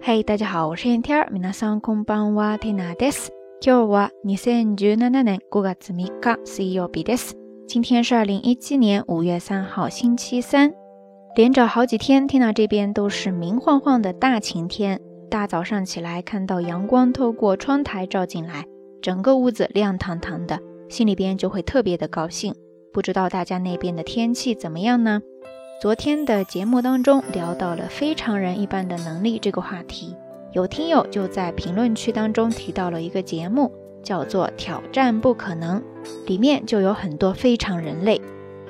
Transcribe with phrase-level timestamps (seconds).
[0.00, 1.28] 嘿，大家好，我是燕天儿。
[1.32, 3.32] 皆さんこんばんは、テナです。
[3.60, 7.34] 今日は二千十七年五月三日、水曜日です。
[7.66, 10.72] 今天是二零一七年五月三号，星期三。
[11.34, 15.00] 连着好几天，缇娜这边都是明晃晃的大晴天。
[15.28, 18.64] 大早上起来，看到阳光透过窗台照进来，
[19.02, 22.54] 整个屋子亮堂堂的，心里边就会特别的高兴。
[22.92, 25.20] 不知道大家那边的天气怎么样呢？
[25.81, 30.15] 昨天的节目当中聊到了非常人一般的能力这个话题，
[30.51, 33.71] 有听友就在评论区当中提到了一个节目，
[34.03, 35.79] 叫做《挑战不可能》，
[36.27, 38.21] 里面就有很多非常人类。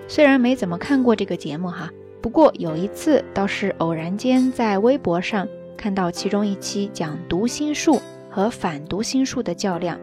[0.07, 1.89] 虽然没怎么看过这个节目哈，
[2.21, 9.99] 不过有一次倒是偶然间在微博上看到其中一期讲读心术和反读心术的较量，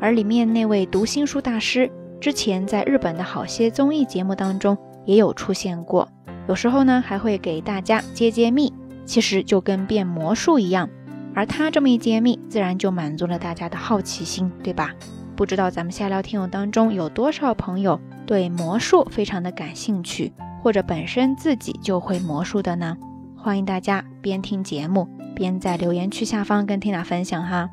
[0.00, 1.88] 而里面那位读心术大师
[2.20, 6.08] 之前在日本的好些综艺节目当中也有出现过。
[6.48, 8.72] 有时候呢，还会给大家揭揭秘，
[9.04, 10.88] 其实就跟变魔术一样。
[11.34, 14.94] 而他这么一揭秘，自然就满足了大家的好奇心，对吧？
[15.36, 20.32] 不知道咱们下聊听友当中有多少朋友对魔术非常的感兴趣，
[20.62, 22.96] 或者本身自己就会魔术的呢？
[23.36, 27.68] 欢迎大家边听节目边在留言区下方跟缇娜分享哈。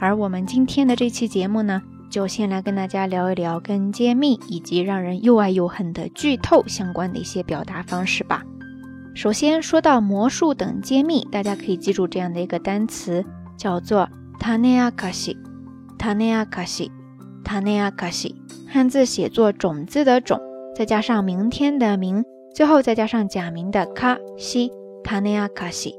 [0.00, 1.80] 而我们今天的这期节目呢？
[2.10, 8.42] 就先来跟大家聊一聊跟揭秘以及让人又爱又恨的剧透相关的一些表达方式吧。
[9.14, 13.24] 首先说到魔术等揭秘，大家可以记住这样的一个单词，
[13.56, 14.08] 叫做
[14.40, 15.36] taneakashi。
[15.98, 16.90] taneakashi
[17.44, 18.34] taneakashi，
[18.68, 20.40] 汉字写作种子的种，
[20.76, 24.70] 再加上明天的明，最后再加上假名的卡西
[25.02, 25.94] taneakashi。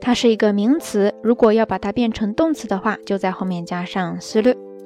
[0.00, 4.40] 它是一个名词，如果要把它变成动词的话，就在后面加上す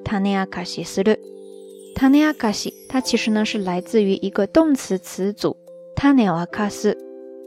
[0.09, 0.11] る。
[0.11, 1.19] 塔内亚卡西斯律，
[1.95, 5.55] 塔内亚卡西，它其实呢是来自于一个动词词组，
[5.95, 6.97] 塔内瓦卡斯，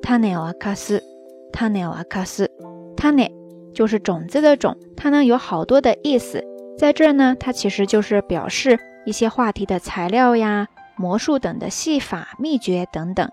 [0.04, 1.02] 塔内瓦卡斯，
[1.52, 2.52] 塔内瓦卡斯，
[2.96, 3.34] 塔内
[3.74, 6.46] 就是种子的种，它呢有好多的意思，
[6.78, 13.28] 在这儿呢，它其实就是表示一些话题的材料呀、魔术等的戏法、秘诀等等，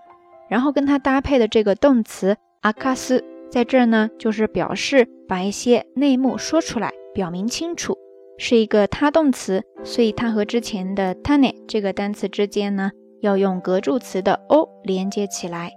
[0.49, 7.95] 然后跟它搭配的这个动词阿卡斯，在这儿呢就是表示把一些内幕说出来，表明清楚。
[8.41, 12.89] 是一个他动词，所以它和之前的 tanne 这个单词之间呢，
[13.19, 15.73] 要用格助词的 o 连接起来。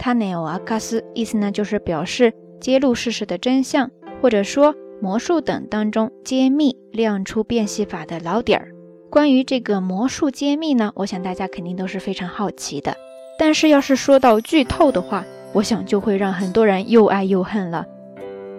[0.00, 3.90] tane o akas 意思呢，就是表示揭露事实的真相，
[4.22, 8.70] 或者说魔术等当中揭秘、亮出变戏法的老底儿。
[9.10, 12.96] 关于这个魔术揭秘呢，我想大家肯定都是非常好奇的。
[13.38, 17.86] 但是要是说到剧透的话，我想就会让很多人又爱又恨了。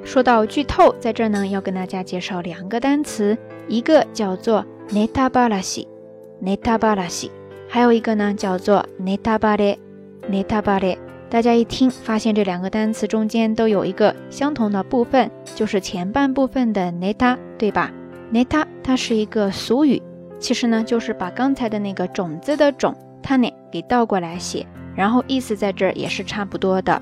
[0.09, 3.37] 说到剧透，在这呢要跟大家介绍两个单词，
[3.67, 7.29] 一个叫做 netabalasi，netabalasi，
[7.67, 10.97] 还有一个呢叫做 netabare，netabare。
[11.29, 17.91] 大家一听发现这两个单词中间都有一个相同的部分，就是前半部分的 neta，对吧
[18.33, 20.01] ？neta 它是一个俗语，
[20.39, 24.65] 其实呢就是把刚才的那个种子的种 tane 给倒过来写，
[24.95, 26.99] 然后意思在这儿也是差不多的。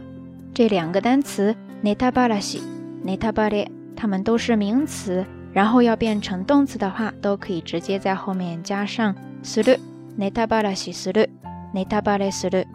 [0.53, 2.59] 这两个单词 netabalasi
[3.06, 9.78] netabarashi。netabare，它们都是名词，然后要变成动词的话，都可以直接在后面加上する。
[10.19, 11.28] netabarashi する，
[11.75, 12.67] netabare する。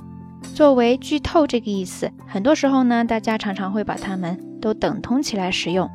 [0.54, 5.90] 作为剧透这个意思，很多时候呢，大家常常会把它们都等同起来使用。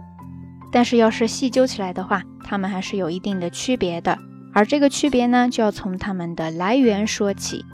[0.72, 4.19] 但是要是细究起来的话，它们还是有一定的区别的。
[4.54, 7.64] 而这个区别呢，就要从它们的来源说起。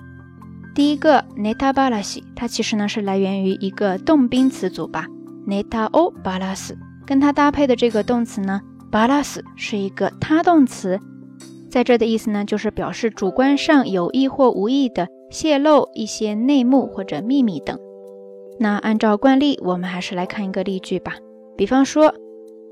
[0.74, 5.06] 第一个 netabarashi，它其实呢是来源于一个动宾词组吧。
[5.46, 6.72] neta o balas，
[7.06, 10.98] 跟它搭配的这个动词呢，balas 是一个他动词，
[11.70, 17.78] 在这的意思呢，就是表示主观上有意或无意的泄露一些内幕或者秘密等。
[18.60, 21.14] 那按照惯例，我们还是来看一个例句吧。
[21.56, 22.14] 比方说，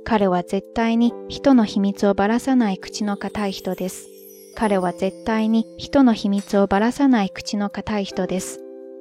[0.05, 4.07] 彼は絶対に人の秘密をばらさない口の堅い人です。
[4.55, 8.61] 彼は絶対に人の秘密をばらさない口の堅い人です。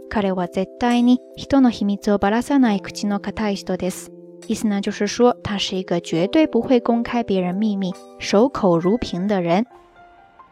[0.10, 4.12] 彼は絶対に人の秘密をばらさない口の堅い人です。
[4.48, 9.66] 意思呢，就是说他是一个绝对不会公开别人秘密、守口如瓶的人。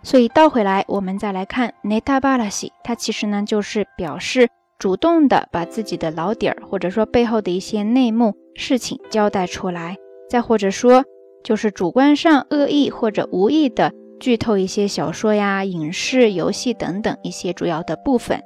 [0.01, 4.49] 所以倒回来，我们再来看 neta barashi，它其实呢就是表示
[4.79, 9.95] 主动的把自己的老底儿，或者说背后的一些内幕事情交代出来，
[10.29, 11.05] 再或者说
[11.43, 18.41] 就是主观上恶意或者无意的剧透一些小说呀、影视、游戏等等一些主要的部分。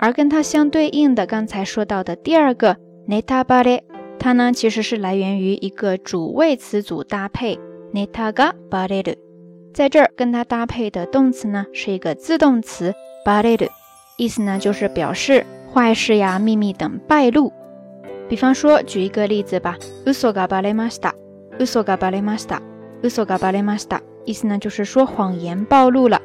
[0.00, 2.76] 而跟它相对应的，刚才说到的第二个
[3.08, 3.82] netabare，
[4.18, 7.58] 它呢其实是来源于一个主谓词组搭配
[7.92, 9.16] netaga bareru，
[9.74, 12.94] 在这儿跟它搭配的动词呢是一个自动词
[13.26, 13.68] bareru，
[14.16, 17.52] 意思呢就是表示坏事呀、秘密等败露。
[18.28, 26.20] 比方说，举一个例子吧，uso ga bale masta，uso ga bale masta，uso ga bale masta，意思呢就是说谎言暴露了。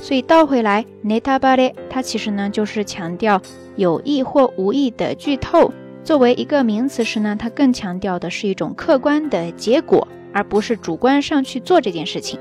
[0.00, 3.40] 所以倒回来，neta bale，它其实呢就是强调
[3.74, 5.72] 有意或无意的剧透。
[6.04, 12.38] 作为一个名词时呢，它更强调的是一种客观的结果，而不是主观上去做这件事情。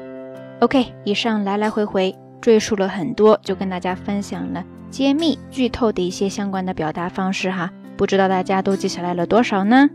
[0.59, 7.71] OK，以上来来回回赘述了很多，就跟大家分享了揭秘、剧透的一些相关的表达方式哈。
[7.97, 9.89] 不知道大家都记下来了多少呢？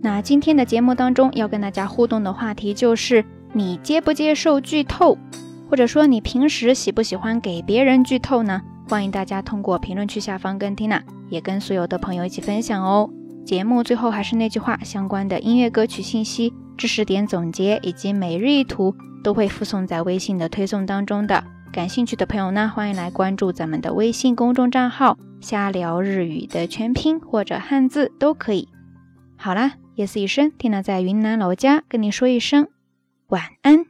[0.00, 3.22] 那今天的节目当中要跟大家互动的话题就是：
[3.52, 5.18] 你接不接受剧透，
[5.70, 8.60] 或者说你平时喜不喜欢给别人剧透呢？
[8.88, 13.08] 欢迎大家通过评论区下方跟 Tina，也跟所有的朋友一起分享哦。
[13.46, 21.44] 节目最后还是那句话，相关的音乐歌曲信息、知识点总结以及每日一图都会附送在微信的推送当中的。
[21.72, 28.68] 感兴趣的朋友呢，欢迎来关注咱们的微信公众账号“瞎聊日语”的全拼或者汉字都可以。
[29.36, 32.66] 好啦，夜色已深，缇娜在云南老家跟你说一声
[33.28, 33.84] 晚安。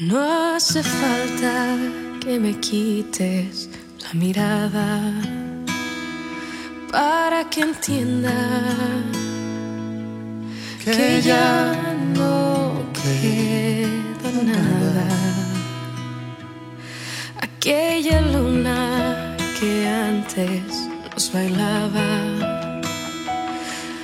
[0.00, 0.18] No
[0.56, 1.76] hace falta
[2.20, 3.68] que me quites
[4.02, 5.12] la mirada
[6.90, 8.34] para que entienda
[10.84, 11.76] que, que ya
[12.12, 15.06] no queda nada.
[17.40, 22.80] Aquella luna que antes nos bailaba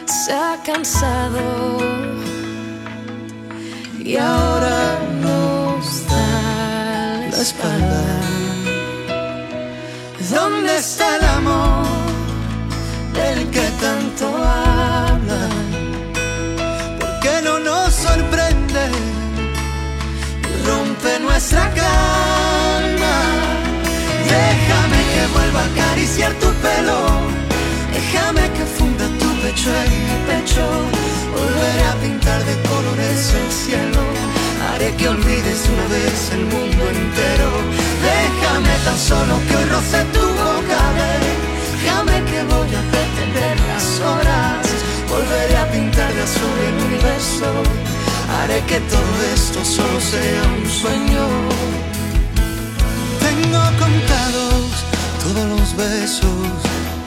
[0.07, 1.79] se ha cansado
[3.99, 5.10] y ahora
[7.41, 8.05] espalda.
[10.31, 11.87] ¿Dónde está el amor
[13.15, 15.51] del que tanto hablan?
[16.99, 18.85] ¿Por qué no nos sorprende
[20.51, 23.17] y rompe nuestra calma?
[24.37, 26.99] Déjame que vuelva a acariciar tu pelo.
[27.95, 30.65] Déjame que funda tu pecho en mi pecho.
[31.33, 34.10] Volveré a pintar de colores el cielo.
[35.91, 37.51] El mundo entero.
[38.01, 40.81] Déjame tan solo que roce tu boca.
[41.83, 44.69] Déjame que voy a detener las horas.
[45.09, 47.47] Volveré a pintar de azul el universo.
[48.39, 51.27] Haré que todo esto solo sea un sueño.
[53.19, 54.71] Tengo contados
[55.25, 56.55] todos los besos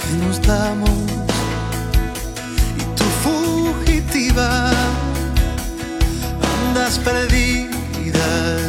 [0.01, 0.89] que nos damos
[2.79, 4.71] y tu fugitiva
[6.67, 8.62] andas perdida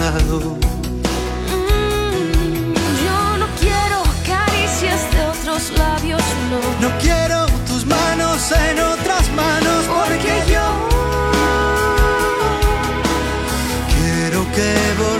[0.00, 0.08] Mm,
[3.04, 6.88] yo no quiero caricias de otros labios, no.
[6.88, 10.90] No quiero tus manos en otras manos porque yo
[14.54, 15.19] que volvamos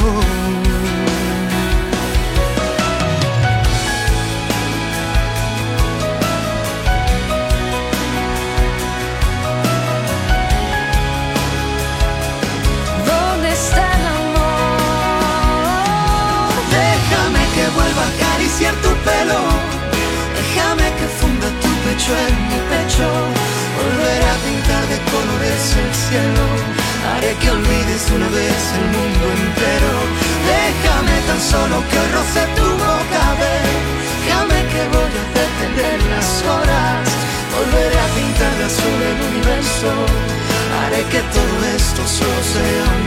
[31.51, 33.23] Solo que roce tu boca,
[34.23, 37.03] Déjame que voy a detener las horas.
[37.55, 39.89] Volveré a pintar de azul el universo.
[40.79, 43.00] Haré que todo esto solo sea un.